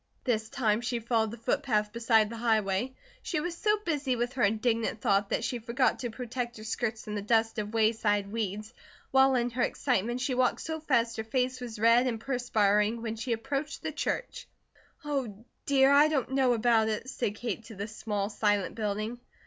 This 0.23 0.49
time 0.49 0.81
she 0.81 0.97
followed 0.99 1.29
the 1.29 1.37
footpath 1.37 1.93
beside 1.93 2.31
the 2.31 2.37
highway. 2.37 2.95
She 3.21 3.39
was 3.39 3.55
so 3.55 3.77
busy 3.85 4.15
with 4.15 4.33
her 4.33 4.41
indignant 4.41 4.99
thought 4.99 5.29
that 5.29 5.43
she 5.43 5.59
forgot 5.59 5.99
to 5.99 6.09
protect 6.09 6.57
her 6.57 6.63
skirts 6.63 7.03
from 7.03 7.13
the 7.13 7.21
dust 7.21 7.59
of 7.59 7.75
wayside 7.75 8.31
weeds, 8.31 8.73
while 9.11 9.35
in 9.35 9.51
her 9.51 9.61
excitement 9.61 10.19
she 10.19 10.33
walked 10.33 10.61
so 10.61 10.79
fast 10.79 11.17
her 11.17 11.23
face 11.23 11.61
was 11.61 11.77
red 11.77 12.07
and 12.07 12.19
perspiring 12.19 13.03
when 13.03 13.15
she 13.15 13.31
approached 13.31 13.83
the 13.83 13.91
church. 13.91 14.47
"Oh, 15.05 15.45
dear, 15.67 15.91
I 15.91 16.07
don't 16.07 16.31
know 16.31 16.53
about 16.53 16.89
it," 16.89 17.07
said 17.07 17.35
Kate 17.35 17.63
to 17.65 17.75
the 17.75 17.87
small, 17.87 18.27
silent 18.31 18.73
building. 18.73 19.19